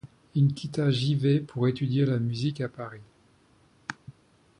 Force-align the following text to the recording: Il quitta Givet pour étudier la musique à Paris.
Il 0.33 0.55
quitta 0.55 0.89
Givet 0.89 1.39
pour 1.41 1.67
étudier 1.67 2.07
la 2.07 2.17
musique 2.17 2.59
à 2.59 2.67
Paris. 2.69 3.03